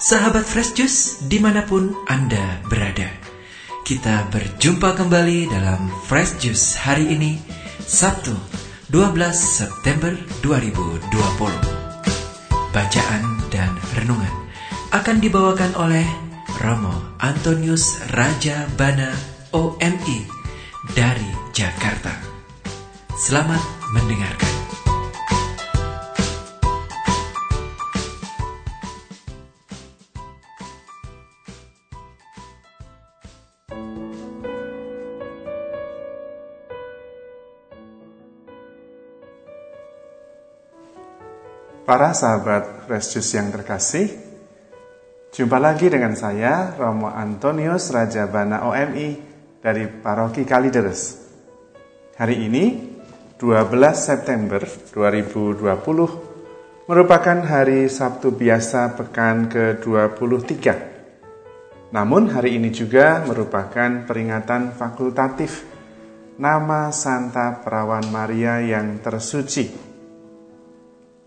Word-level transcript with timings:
Sahabat 0.00 0.48
Fresh 0.48 0.72
Juice 0.80 1.28
di 1.28 1.36
mana 1.36 1.60
pun 1.60 1.92
Anda 2.08 2.64
berada. 2.72 3.04
Kita 3.84 4.32
berjumpa 4.32 4.96
kembali 4.96 5.52
dalam 5.52 5.92
Fresh 6.08 6.40
Juice 6.40 6.72
hari 6.72 7.12
ini 7.12 7.36
Sabtu 7.84 8.32
12 8.88 9.12
September 9.36 10.16
2020 10.40 11.04
Bacaan 12.72 13.24
dan 13.52 13.76
renungan 13.92 14.34
akan 14.96 15.20
dibawakan 15.20 15.76
oleh 15.76 16.08
Romo 16.64 17.20
Antonius 17.20 18.00
Raja 18.16 18.72
Bana 18.80 19.12
OMI 19.52 20.24
dari 20.96 21.28
Jakarta. 21.52 22.16
Selamat 23.20 23.60
mendengarkan 23.92 24.49
Para 41.90 42.14
sahabat 42.14 42.86
Fresh 42.86 43.18
yang 43.34 43.50
terkasih, 43.50 44.14
jumpa 45.34 45.58
lagi 45.58 45.90
dengan 45.90 46.14
saya 46.14 46.70
Romo 46.78 47.10
Antonius 47.10 47.90
Raja 47.90 48.30
Bana 48.30 48.62
OMI 48.62 49.18
dari 49.58 49.90
Paroki 49.90 50.46
Kalideres. 50.46 51.18
Hari 52.14 52.46
ini 52.46 52.94
12 53.34 53.74
September 53.98 54.62
2020 54.62 56.86
merupakan 56.86 57.38
hari 57.42 57.90
Sabtu 57.90 58.38
biasa 58.38 58.94
pekan 58.94 59.50
ke-23. 59.50 60.46
Namun 61.90 62.30
hari 62.30 62.54
ini 62.54 62.70
juga 62.70 63.18
merupakan 63.26 64.06
peringatan 64.06 64.78
fakultatif 64.78 65.66
nama 66.38 66.94
Santa 66.94 67.58
Perawan 67.58 68.06
Maria 68.14 68.62
yang 68.62 69.02
tersuci 69.02 69.89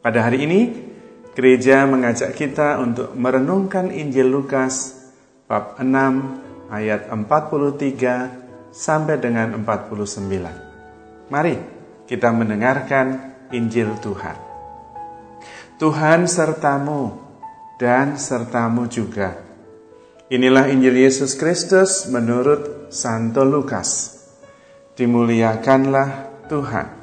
pada 0.04 0.28
hari 0.28 0.44
ini, 0.44 0.62
gereja 1.32 1.88
mengajak 1.88 2.36
kita 2.36 2.76
untuk 2.84 3.16
merenungkan 3.16 3.88
Injil 3.88 4.28
Lukas 4.28 5.00
bab 5.48 5.80
6 5.80 6.68
ayat 6.68 7.08
43 7.08 8.76
sampai 8.76 9.16
dengan 9.16 9.56
49. 9.64 11.32
Mari 11.32 11.56
kita 12.04 12.36
mendengarkan 12.36 13.32
Injil 13.56 13.96
Tuhan. 14.04 14.36
Tuhan 15.80 16.28
sertamu 16.28 17.16
dan 17.80 18.20
sertamu 18.20 18.92
juga. 18.92 19.40
Inilah 20.28 20.68
Injil 20.68 21.00
Yesus 21.00 21.40
Kristus 21.40 22.12
menurut 22.12 22.92
Santo 22.92 23.48
Lukas. 23.48 24.20
Dimuliakanlah 25.00 26.44
Tuhan. 26.52 27.03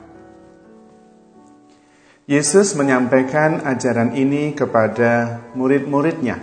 Yesus 2.31 2.79
menyampaikan 2.79 3.67
ajaran 3.67 4.15
ini 4.15 4.55
kepada 4.55 5.43
murid-muridnya. 5.59 6.39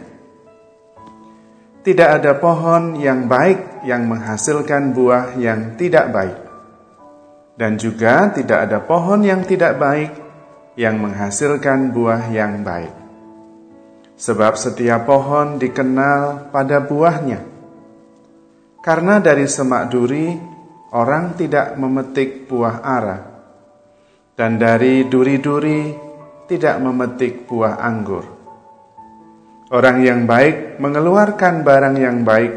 Tidak 1.79 2.09
ada 2.11 2.35
pohon 2.35 2.99
yang 2.99 3.31
baik 3.31 3.87
yang 3.87 4.03
menghasilkan 4.03 4.91
buah 4.91 5.39
yang 5.39 5.79
tidak 5.79 6.11
baik, 6.11 6.37
dan 7.55 7.79
juga 7.79 8.35
tidak 8.35 8.67
ada 8.67 8.83
pohon 8.83 9.23
yang 9.23 9.47
tidak 9.47 9.79
baik 9.79 10.11
yang 10.75 10.99
menghasilkan 10.99 11.95
buah 11.95 12.35
yang 12.35 12.67
baik. 12.67 12.91
Sebab 14.19 14.59
setiap 14.59 15.07
pohon 15.07 15.55
dikenal 15.55 16.51
pada 16.51 16.83
buahnya. 16.83 17.39
Karena 18.83 19.23
dari 19.23 19.47
semak 19.47 19.87
duri 19.87 20.35
orang 20.91 21.39
tidak 21.39 21.79
memetik 21.79 22.43
buah 22.43 22.83
ara 22.83 23.36
dan 24.37 24.61
dari 24.61 25.09
duri-duri 25.09 25.97
tidak 26.45 26.77
memetik 26.77 27.49
buah 27.49 27.81
anggur. 27.81 28.21
Orang 29.73 30.05
yang 30.05 30.29
baik 30.29 30.77
mengeluarkan 30.77 31.65
barang 31.65 31.97
yang 31.97 32.21
baik 32.21 32.53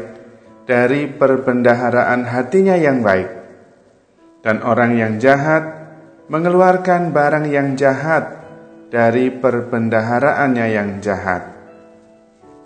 dari 0.69 1.09
perbendaharaan 1.09 2.23
hatinya 2.23 2.77
yang 2.77 3.01
baik, 3.01 3.27
dan 4.45 4.61
orang 4.61 4.95
yang 4.95 5.13
jahat 5.17 5.91
mengeluarkan 6.29 7.11
barang 7.11 7.49
yang 7.49 7.75
jahat 7.75 8.39
dari 8.93 9.33
perbendaharaannya 9.33 10.67
yang 10.69 10.89
jahat. 11.03 11.49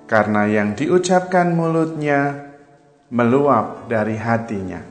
Karena 0.05 0.45
yang 0.45 0.77
diucapkan 0.77 1.57
mulutnya 1.57 2.51
meluap 3.09 3.89
dari 3.89 4.13
hatinya. 4.19 4.85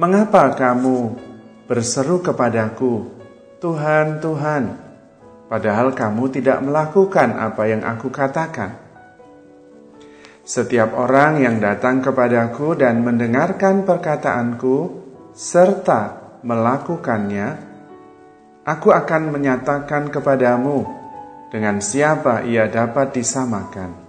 Mengapa 0.00 0.56
kamu 0.56 1.33
berseru 1.64 2.20
kepadaku, 2.20 3.08
"Tuhan, 3.60 4.20
Tuhan," 4.20 4.64
padahal 5.48 5.96
kamu 5.96 6.24
tidak 6.32 6.60
melakukan 6.60 7.36
apa 7.40 7.62
yang 7.68 7.82
aku 7.84 8.12
katakan. 8.12 8.84
Setiap 10.44 10.92
orang 10.92 11.40
yang 11.40 11.56
datang 11.56 12.04
kepadaku 12.04 12.76
dan 12.76 13.00
mendengarkan 13.00 13.88
perkataanku 13.88 14.76
serta 15.32 16.36
melakukannya, 16.44 17.48
aku 18.68 18.92
akan 18.92 19.32
menyatakan 19.32 20.12
kepadamu 20.12 20.84
dengan 21.48 21.80
siapa 21.80 22.44
ia 22.44 22.68
dapat 22.68 23.16
disamakan. 23.16 24.04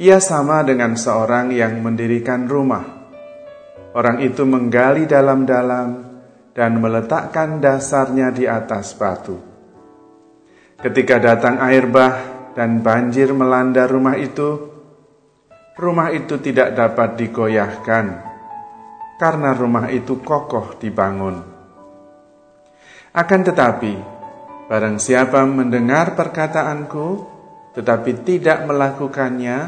Ia 0.00 0.24
sama 0.24 0.64
dengan 0.64 0.96
seorang 0.96 1.52
yang 1.52 1.84
mendirikan 1.84 2.48
rumah. 2.48 2.82
Orang 3.92 4.24
itu 4.24 4.42
menggali 4.48 5.04
dalam-dalam 5.04 6.13
dan 6.54 6.78
meletakkan 6.78 7.58
dasarnya 7.58 8.30
di 8.30 8.46
atas 8.46 8.94
batu. 8.94 9.36
Ketika 10.78 11.18
datang 11.18 11.58
air 11.58 11.90
bah 11.90 12.14
dan 12.54 12.78
banjir 12.78 13.34
melanda 13.34 13.90
rumah 13.90 14.14
itu, 14.14 14.70
rumah 15.74 16.14
itu 16.14 16.38
tidak 16.38 16.78
dapat 16.78 17.18
digoyahkan 17.18 18.06
karena 19.18 19.50
rumah 19.50 19.90
itu 19.90 20.22
kokoh 20.22 20.78
dibangun. 20.78 21.42
Akan 23.14 23.40
tetapi, 23.46 23.94
barang 24.70 24.98
siapa 24.98 25.42
mendengar 25.46 26.14
perkataanku 26.18 27.34
tetapi 27.74 28.22
tidak 28.22 28.70
melakukannya, 28.70 29.58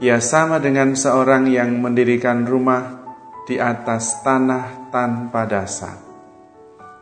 ia 0.00 0.18
sama 0.24 0.56
dengan 0.56 0.96
seorang 0.96 1.44
yang 1.52 1.76
mendirikan 1.76 2.48
rumah 2.48 3.04
di 3.44 3.60
atas 3.60 4.24
tanah 4.24 4.77
tanpa 4.92 5.48
dasar. 5.48 5.96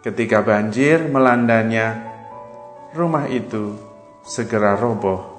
Ketika 0.03 0.43
banjir 0.47 1.11
melandanya, 1.11 1.99
rumah 2.95 3.27
itu 3.27 3.75
segera 4.23 4.79
roboh 4.79 5.37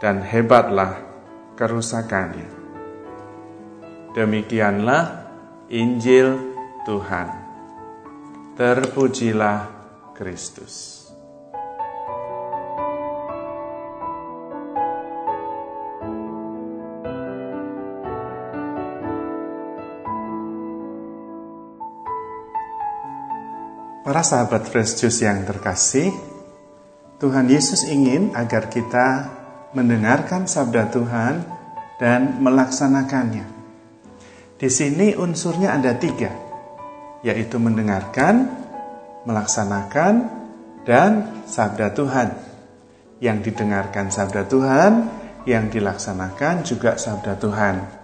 dan 0.00 0.24
hebatlah 0.24 1.00
kerusakannya. 1.56 2.48
Demikianlah 4.16 5.28
Injil 5.68 6.38
Tuhan. 6.88 7.28
Terpujilah 8.54 9.68
Kristus. 10.14 11.03
Para 24.04 24.20
sahabat 24.20 24.68
Fresh 24.68 25.00
Juice 25.00 25.24
yang 25.24 25.48
terkasih, 25.48 26.12
Tuhan 27.16 27.48
Yesus 27.48 27.88
ingin 27.88 28.36
agar 28.36 28.68
kita 28.68 29.32
mendengarkan 29.72 30.44
sabda 30.44 30.92
Tuhan 30.92 31.40
dan 31.96 32.36
melaksanakannya. 32.36 33.48
Di 34.60 34.68
sini 34.68 35.16
unsurnya 35.16 35.72
ada 35.72 35.96
tiga, 35.96 36.28
yaitu 37.24 37.56
mendengarkan, 37.56 38.44
melaksanakan, 39.24 40.28
dan 40.84 41.40
sabda 41.48 41.96
Tuhan. 41.96 42.28
Yang 43.24 43.38
didengarkan 43.48 44.12
sabda 44.12 44.44
Tuhan, 44.44 44.92
yang 45.48 45.72
dilaksanakan 45.72 46.60
juga 46.60 47.00
sabda 47.00 47.40
Tuhan. 47.40 48.03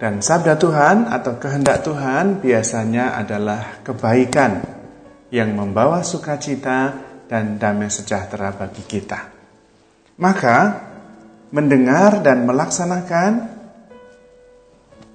Dan 0.00 0.24
sabda 0.24 0.56
Tuhan 0.56 1.12
atau 1.12 1.36
kehendak 1.36 1.84
Tuhan 1.84 2.40
biasanya 2.40 3.20
adalah 3.20 3.84
kebaikan 3.84 4.64
yang 5.28 5.52
membawa 5.52 6.00
sukacita 6.00 6.96
dan 7.28 7.60
damai 7.60 7.92
sejahtera 7.92 8.48
bagi 8.56 8.80
kita. 8.80 9.28
Maka, 10.16 10.56
mendengar 11.52 12.24
dan 12.24 12.48
melaksanakan 12.48 13.32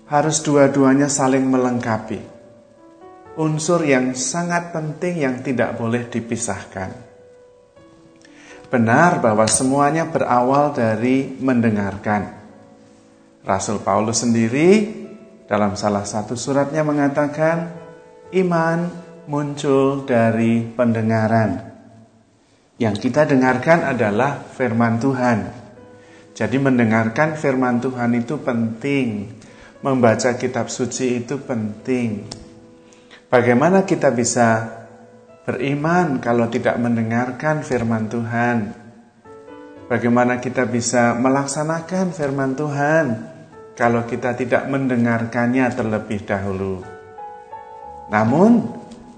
harus 0.06 0.38
dua-duanya 0.46 1.10
saling 1.10 1.50
melengkapi. 1.50 2.22
Unsur 3.42 3.82
yang 3.90 4.14
sangat 4.14 4.70
penting 4.70 5.18
yang 5.18 5.42
tidak 5.42 5.82
boleh 5.82 6.06
dipisahkan. 6.06 6.94
Benar 8.70 9.18
bahwa 9.18 9.50
semuanya 9.50 10.06
berawal 10.06 10.78
dari 10.78 11.34
mendengarkan. 11.42 12.45
Rasul 13.46 13.78
Paulus 13.86 14.26
sendiri 14.26 14.90
dalam 15.46 15.78
salah 15.78 16.02
satu 16.02 16.34
suratnya 16.34 16.82
mengatakan, 16.82 17.78
iman 18.34 18.90
muncul 19.30 20.02
dari 20.02 20.66
pendengaran. 20.66 21.62
Yang 22.82 23.08
kita 23.08 23.30
dengarkan 23.30 23.86
adalah 23.86 24.42
firman 24.42 24.98
Tuhan. 24.98 25.40
Jadi 26.34 26.58
mendengarkan 26.58 27.38
firman 27.38 27.80
Tuhan 27.80 28.18
itu 28.18 28.42
penting. 28.42 29.30
Membaca 29.86 30.34
kitab 30.36 30.74
suci 30.74 31.22
itu 31.22 31.38
penting. 31.38 32.26
Bagaimana 33.30 33.86
kita 33.86 34.10
bisa 34.10 34.74
beriman 35.46 36.18
kalau 36.18 36.50
tidak 36.50 36.82
mendengarkan 36.82 37.62
firman 37.62 38.10
Tuhan? 38.10 38.74
Bagaimana 39.86 40.42
kita 40.42 40.66
bisa 40.66 41.14
melaksanakan 41.14 42.10
firman 42.10 42.58
Tuhan 42.58 43.35
kalau 43.76 44.08
kita 44.08 44.34
tidak 44.40 44.72
mendengarkannya 44.72 45.68
terlebih 45.76 46.24
dahulu? 46.24 46.80
Namun, 48.08 48.72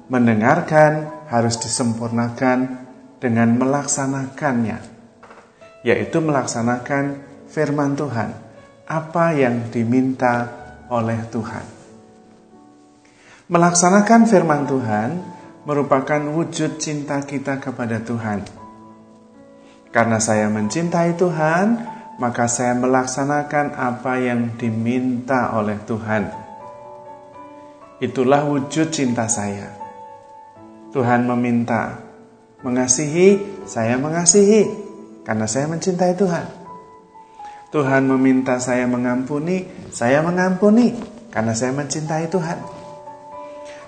mendengarkan 0.10 1.26
harus 1.30 1.62
disempurnakan 1.62 2.90
dengan 3.22 3.54
melaksanakannya, 3.54 4.80
yaitu 5.86 6.18
melaksanakan 6.20 7.22
firman 7.50 7.94
Tuhan, 7.94 8.34
apa 8.90 9.26
yang 9.38 9.70
diminta 9.70 10.50
oleh 10.90 11.20
Tuhan. 11.30 11.66
Melaksanakan 13.48 14.22
firman 14.28 14.68
Tuhan 14.68 15.10
merupakan 15.68 16.20
wujud 16.32 16.80
cinta 16.80 17.20
kita 17.24 17.60
kepada 17.60 18.00
Tuhan. 18.00 18.44
Karena 19.92 20.20
saya 20.20 20.52
mencintai 20.52 21.16
Tuhan, 21.16 21.97
maka 22.18 22.50
saya 22.50 22.74
melaksanakan 22.74 23.78
apa 23.78 24.18
yang 24.18 24.58
diminta 24.58 25.54
oleh 25.54 25.78
Tuhan. 25.86 26.34
Itulah 28.02 28.46
wujud 28.46 28.90
cinta 28.90 29.30
saya. 29.30 29.74
Tuhan 30.94 31.30
meminta 31.30 32.02
mengasihi, 32.66 33.62
saya 33.70 34.02
mengasihi 34.02 34.66
karena 35.22 35.46
saya 35.46 35.70
mencintai 35.70 36.14
Tuhan. 36.18 36.46
Tuhan 37.70 38.10
meminta 38.10 38.58
saya 38.58 38.90
mengampuni, 38.90 39.70
saya 39.94 40.26
mengampuni 40.26 40.98
karena 41.30 41.54
saya 41.54 41.74
mencintai 41.74 42.26
Tuhan. 42.34 42.60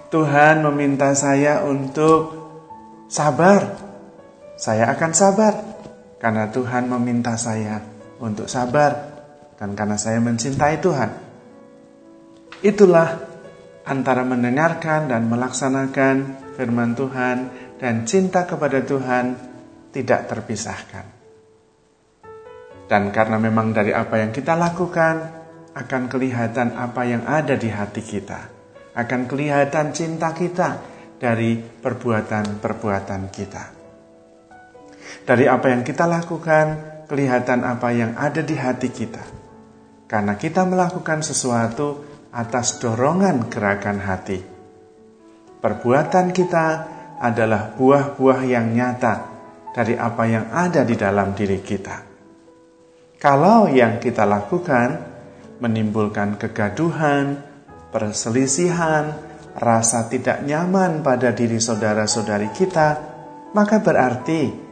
Tuhan 0.09 0.65
meminta 0.69 1.13
saya 1.17 1.65
untuk 1.65 2.33
sabar. 3.09 3.89
Saya 4.59 4.91
akan 4.91 5.11
sabar 5.15 5.53
karena 6.19 6.51
Tuhan 6.51 6.91
meminta 6.91 7.39
saya 7.39 7.98
untuk 8.19 8.47
sabar 8.51 8.91
dan 9.55 9.75
karena 9.75 9.97
saya 9.99 10.19
mencintai 10.23 10.75
Tuhan. 10.79 11.11
Itulah 12.59 13.09
antara 13.87 14.27
mendengarkan 14.27 15.07
dan 15.07 15.27
melaksanakan 15.31 16.15
firman 16.55 16.93
Tuhan 16.93 17.37
dan 17.79 18.03
cinta 18.03 18.43
kepada 18.43 18.83
Tuhan 18.83 19.25
tidak 19.95 20.27
terpisahkan. 20.27 21.05
Dan 22.89 23.13
karena 23.13 23.37
memang 23.37 23.71
dari 23.71 23.93
apa 23.95 24.19
yang 24.19 24.35
kita 24.35 24.57
lakukan 24.57 25.15
akan 25.77 26.03
kelihatan 26.09 26.75
apa 26.75 27.01
yang 27.05 27.23
ada 27.23 27.53
di 27.55 27.69
hati 27.69 28.01
kita 28.01 28.59
akan 28.99 29.31
kelihatan 29.31 29.95
cinta 29.95 30.35
kita 30.35 30.69
dari 31.19 31.55
perbuatan-perbuatan 31.59 33.21
kita. 33.31 33.63
Dari 35.23 35.45
apa 35.45 35.67
yang 35.71 35.81
kita 35.87 36.03
lakukan, 36.09 36.67
kelihatan 37.09 37.65
apa 37.65 37.89
yang 37.89 38.13
ada 38.13 38.45
di 38.45 38.53
hati 38.53 38.93
kita. 38.93 39.25
Karena 40.05 40.37
kita 40.37 40.63
melakukan 40.63 41.25
sesuatu 41.25 42.05
atas 42.29 42.77
dorongan 42.77 43.49
gerakan 43.49 43.97
hati. 43.97 44.39
Perbuatan 45.59 46.31
kita 46.31 46.65
adalah 47.19 47.73
buah-buah 47.75 48.45
yang 48.45 48.71
nyata 48.71 49.15
dari 49.73 49.97
apa 49.97 50.23
yang 50.29 50.45
ada 50.53 50.85
di 50.85 50.95
dalam 50.95 51.35
diri 51.35 51.59
kita. 51.59 52.05
Kalau 53.19 53.67
yang 53.67 53.99
kita 53.99 54.23
lakukan 54.23 54.89
menimbulkan 55.59 56.39
kegaduhan, 56.39 57.43
perselisihan, 57.91 59.11
rasa 59.59 60.07
tidak 60.07 60.47
nyaman 60.47 61.03
pada 61.03 61.35
diri 61.35 61.59
saudara-saudari 61.59 62.55
kita, 62.55 62.87
maka 63.51 63.83
berarti 63.83 64.68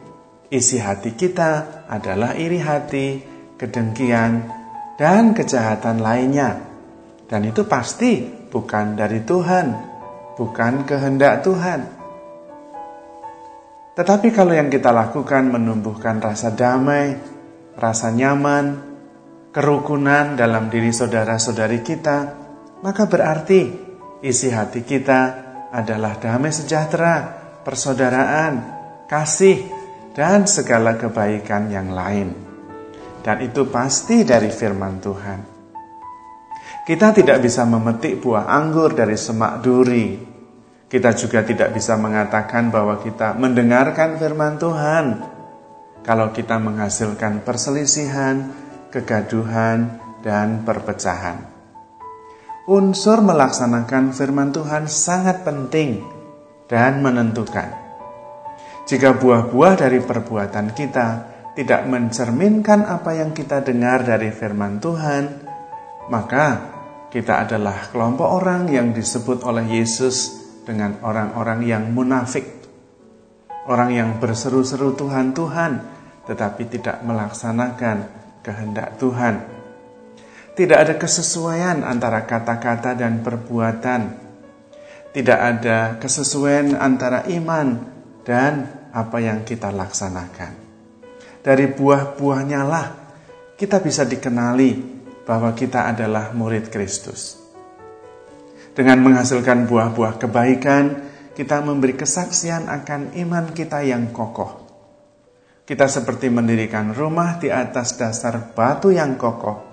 isi 0.48 0.80
hati 0.80 1.12
kita 1.12 1.84
adalah 1.88 2.36
iri 2.36 2.60
hati, 2.60 3.20
kedengkian, 3.56 4.48
dan 4.96 5.36
kejahatan 5.36 6.00
lainnya. 6.00 6.64
Dan 7.28 7.44
itu 7.44 7.68
pasti 7.68 8.24
bukan 8.24 8.96
dari 8.96 9.20
Tuhan, 9.22 9.66
bukan 10.40 10.88
kehendak 10.88 11.44
Tuhan. 11.44 11.80
Tetapi 13.92 14.28
kalau 14.32 14.54
yang 14.54 14.72
kita 14.72 14.94
lakukan 14.94 15.52
menumbuhkan 15.52 16.22
rasa 16.22 16.54
damai, 16.54 17.18
rasa 17.76 18.14
nyaman, 18.14 18.88
kerukunan 19.52 20.38
dalam 20.38 20.70
diri 20.72 20.94
saudara-saudari 20.94 21.82
kita, 21.82 22.18
maka 22.80 23.10
berarti 23.10 23.74
isi 24.22 24.48
hati 24.54 24.86
kita 24.86 25.20
adalah 25.74 26.16
damai 26.16 26.54
sejahtera, 26.54 27.26
persaudaraan, 27.66 28.54
kasih, 29.10 29.77
dan 30.18 30.50
segala 30.50 30.98
kebaikan 30.98 31.70
yang 31.70 31.94
lain. 31.94 32.34
Dan 33.22 33.38
itu 33.46 33.70
pasti 33.70 34.26
dari 34.26 34.50
firman 34.50 34.98
Tuhan. 34.98 35.40
Kita 36.82 37.14
tidak 37.14 37.38
bisa 37.38 37.62
memetik 37.62 38.18
buah 38.18 38.50
anggur 38.50 38.98
dari 38.98 39.14
semak 39.14 39.62
duri. 39.62 40.18
Kita 40.90 41.14
juga 41.14 41.46
tidak 41.46 41.70
bisa 41.70 41.94
mengatakan 41.94 42.74
bahwa 42.74 42.98
kita 42.98 43.38
mendengarkan 43.38 44.18
firman 44.18 44.58
Tuhan 44.58 45.06
kalau 46.02 46.34
kita 46.34 46.58
menghasilkan 46.58 47.46
perselisihan, 47.46 48.50
kegaduhan, 48.90 50.02
dan 50.24 50.66
perpecahan 50.66 51.58
unsur 52.68 53.24
melaksanakan 53.24 54.12
firman 54.12 54.52
Tuhan 54.52 54.92
sangat 54.92 55.40
penting 55.40 56.04
dan 56.68 57.00
menentukan. 57.00 57.87
Jika 58.88 59.20
buah-buah 59.20 59.84
dari 59.84 60.00
perbuatan 60.00 60.72
kita 60.72 61.08
tidak 61.52 61.84
mencerminkan 61.84 62.88
apa 62.88 63.20
yang 63.20 63.36
kita 63.36 63.60
dengar 63.60 64.00
dari 64.00 64.32
firman 64.32 64.80
Tuhan, 64.80 65.24
maka 66.08 66.46
kita 67.12 67.44
adalah 67.44 67.92
kelompok 67.92 68.24
orang 68.24 68.64
yang 68.72 68.96
disebut 68.96 69.44
oleh 69.44 69.68
Yesus 69.76 70.40
dengan 70.64 71.04
orang-orang 71.04 71.68
yang 71.68 71.84
munafik. 71.92 72.48
Orang 73.68 73.92
yang 73.92 74.16
berseru-seru 74.16 74.96
Tuhan, 74.96 75.36
Tuhan, 75.36 75.72
tetapi 76.24 76.62
tidak 76.72 77.04
melaksanakan 77.04 77.96
kehendak 78.40 78.96
Tuhan. 78.96 79.44
Tidak 80.56 80.78
ada 80.80 80.96
kesesuaian 80.96 81.84
antara 81.84 82.24
kata-kata 82.24 82.96
dan 82.96 83.20
perbuatan. 83.20 84.16
Tidak 85.12 85.40
ada 85.44 86.00
kesesuaian 86.00 86.72
antara 86.72 87.28
iman 87.28 87.84
dan 88.24 88.77
apa 88.92 89.18
yang 89.20 89.44
kita 89.44 89.72
laksanakan. 89.72 90.52
Dari 91.42 91.66
buah-buahnya 91.70 92.60
lah 92.66 92.86
kita 93.58 93.82
bisa 93.82 94.06
dikenali 94.06 95.00
bahwa 95.26 95.52
kita 95.52 95.90
adalah 95.90 96.30
murid 96.32 96.70
Kristus. 96.72 97.36
Dengan 98.72 99.02
menghasilkan 99.02 99.66
buah-buah 99.66 100.22
kebaikan, 100.22 100.84
kita 101.34 101.62
memberi 101.62 101.98
kesaksian 101.98 102.70
akan 102.70 103.14
iman 103.18 103.50
kita 103.50 103.82
yang 103.82 104.14
kokoh. 104.14 104.66
Kita 105.66 105.84
seperti 105.86 106.30
mendirikan 106.30 106.94
rumah 106.94 107.36
di 107.36 107.52
atas 107.52 107.98
dasar 107.98 108.54
batu 108.54 108.88
yang 108.94 109.18
kokoh 109.18 109.68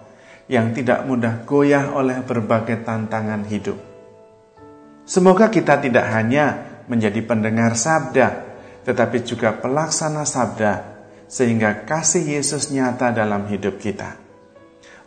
yang 0.45 0.77
tidak 0.77 1.05
mudah 1.09 1.41
goyah 1.47 1.97
oleh 1.97 2.21
berbagai 2.21 2.85
tantangan 2.85 3.49
hidup. 3.49 3.77
Semoga 5.05 5.49
kita 5.49 5.81
tidak 5.81 6.05
hanya 6.09 6.75
menjadi 6.85 7.21
pendengar 7.25 7.73
sabda, 7.73 8.44
tetapi 8.85 9.25
juga 9.25 9.57
pelaksana 9.57 10.23
sabda, 10.23 10.73
sehingga 11.25 11.83
kasih 11.89 12.37
Yesus 12.37 12.69
nyata 12.69 13.09
dalam 13.09 13.49
hidup 13.49 13.81
kita. 13.81 14.15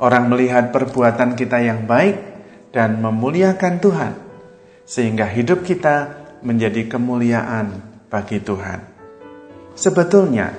Orang 0.03 0.31
melihat 0.31 0.75
perbuatan 0.75 1.39
kita 1.39 1.63
yang 1.63 1.87
baik 1.87 2.19
dan 2.75 2.99
memuliakan 2.99 3.75
Tuhan, 3.79 4.13
sehingga 4.83 5.27
hidup 5.31 5.63
kita 5.63 6.27
menjadi 6.43 6.87
kemuliaan 6.91 7.83
bagi 8.11 8.43
Tuhan. 8.43 8.83
Sebetulnya, 9.79 10.55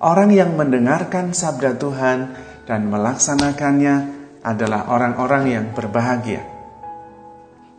orang 0.00 0.30
yang 0.32 0.56
mendengarkan 0.56 1.32
sabda 1.32 1.76
Tuhan 1.80 2.18
dan 2.68 2.86
melaksanakannya 2.86 3.96
adalah 4.40 4.88
orang-orang 4.88 5.44
yang 5.48 5.66
berbahagia. 5.72 6.44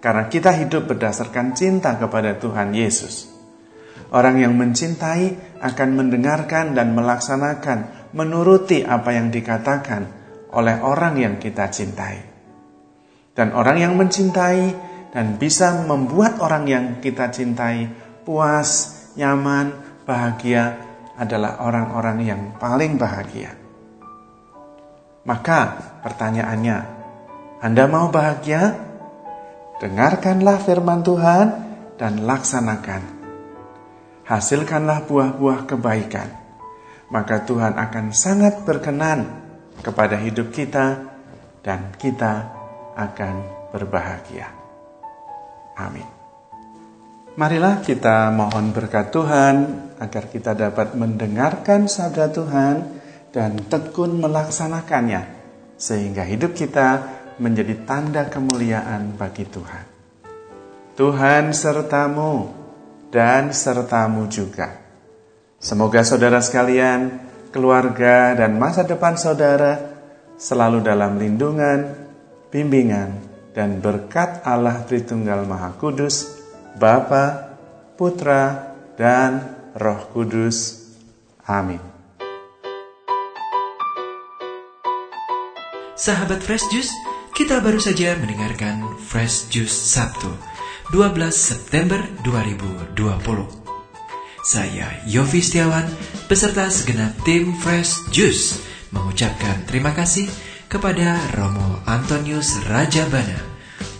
Karena 0.02 0.26
kita 0.26 0.54
hidup 0.58 0.90
berdasarkan 0.90 1.54
cinta 1.54 1.94
kepada 1.98 2.34
Tuhan 2.38 2.74
Yesus. 2.74 3.31
Orang 4.10 4.42
yang 4.42 4.58
mencintai 4.58 5.54
akan 5.62 5.90
mendengarkan 5.94 6.74
dan 6.74 6.98
melaksanakan, 6.98 8.10
menuruti 8.18 8.82
apa 8.82 9.14
yang 9.14 9.30
dikatakan 9.30 10.10
oleh 10.52 10.82
orang 10.82 11.16
yang 11.16 11.36
kita 11.38 11.70
cintai. 11.70 12.18
Dan 13.32 13.56
orang 13.56 13.78
yang 13.80 13.94
mencintai 13.96 14.62
dan 15.16 15.40
bisa 15.40 15.88
membuat 15.88 16.42
orang 16.44 16.68
yang 16.68 16.86
kita 17.00 17.32
cintai 17.32 17.88
puas, 18.28 19.00
nyaman, 19.16 19.72
bahagia 20.04 20.76
adalah 21.16 21.64
orang-orang 21.64 22.18
yang 22.26 22.42
paling 22.60 23.00
bahagia. 23.00 23.56
Maka 25.24 25.60
pertanyaannya, 26.02 26.78
Anda 27.62 27.86
mau 27.86 28.10
bahagia? 28.10 28.90
Dengarkanlah 29.78 30.58
firman 30.62 31.06
Tuhan 31.06 31.48
dan 31.98 32.26
laksanakan 32.26 33.21
hasilkanlah 34.32 35.04
buah-buah 35.12 35.68
kebaikan, 35.68 36.32
maka 37.12 37.44
Tuhan 37.44 37.76
akan 37.76 38.16
sangat 38.16 38.64
berkenan 38.64 39.28
kepada 39.84 40.16
hidup 40.16 40.56
kita 40.56 41.04
dan 41.60 41.92
kita 42.00 42.48
akan 42.96 43.36
berbahagia. 43.76 44.48
Amin. 45.76 46.08
Marilah 47.36 47.84
kita 47.84 48.32
mohon 48.32 48.72
berkat 48.72 49.12
Tuhan 49.12 49.56
agar 50.00 50.24
kita 50.32 50.56
dapat 50.56 50.96
mendengarkan 50.96 51.92
sabda 51.92 52.32
Tuhan 52.32 52.76
dan 53.32 53.56
tekun 53.68 54.20
melaksanakannya 54.20 55.40
sehingga 55.76 56.24
hidup 56.28 56.56
kita 56.56 57.20
menjadi 57.40 57.88
tanda 57.88 58.28
kemuliaan 58.28 59.16
bagi 59.16 59.48
Tuhan. 59.48 59.86
Tuhan 61.00 61.56
sertamu 61.56 62.61
dan 63.12 63.52
sertamu 63.52 64.26
juga. 64.32 64.80
Semoga 65.62 66.02
saudara 66.02 66.42
sekalian, 66.42 67.22
keluarga, 67.54 68.34
dan 68.34 68.58
masa 68.58 68.82
depan 68.82 69.14
saudara 69.20 69.78
selalu 70.40 70.82
dalam 70.82 71.22
lindungan, 71.22 71.94
bimbingan, 72.50 73.22
dan 73.54 73.78
berkat 73.84 74.42
Allah 74.48 74.82
Tritunggal 74.88 75.46
Maha 75.46 75.78
Kudus, 75.78 76.42
Bapa, 76.80 77.54
Putra, 78.00 78.74
dan 78.98 79.54
Roh 79.78 80.10
Kudus. 80.10 80.82
Amin. 81.46 81.84
Sahabat 85.94 86.42
Fresh 86.42 86.66
Juice, 86.74 86.90
kita 87.38 87.62
baru 87.62 87.78
saja 87.78 88.18
mendengarkan 88.18 88.98
Fresh 88.98 89.54
Juice 89.54 89.94
Sabtu 89.94 90.51
12 90.92 91.32
September 91.32 92.04
2020. 92.28 93.00
Saya 94.44 95.00
Yofi 95.08 95.40
Setiawan 95.40 95.88
beserta 96.28 96.68
segenap 96.68 97.16
tim 97.24 97.56
Fresh 97.56 98.12
Juice 98.12 98.60
mengucapkan 98.92 99.64
terima 99.64 99.96
kasih 99.96 100.28
kepada 100.68 101.16
Romo 101.32 101.80
Antonius 101.88 102.60
Rajabana 102.68 103.40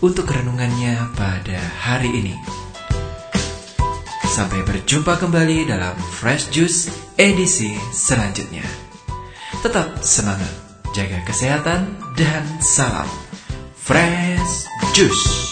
untuk 0.04 0.28
renungannya 0.28 1.16
pada 1.16 1.56
hari 1.80 2.12
ini. 2.12 2.36
Sampai 4.28 4.60
berjumpa 4.60 5.16
kembali 5.16 5.72
dalam 5.72 5.96
Fresh 5.96 6.52
Juice 6.52 6.92
edisi 7.16 7.72
selanjutnya. 7.88 8.68
Tetap 9.64 10.04
semangat, 10.04 10.52
jaga 10.92 11.24
kesehatan, 11.24 11.88
dan 12.20 12.44
salam 12.60 13.08
Fresh 13.80 14.68
Juice. 14.92 15.51